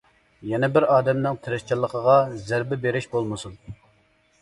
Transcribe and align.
يەنى 0.51 0.69
بىر 0.77 0.87
ئادەمنىڭ 0.93 1.37
تىرىشچانلىقىغا 1.45 2.17
زەربە 2.49 2.83
بېرىش 2.89 3.11
بولمىسۇن! 3.17 3.65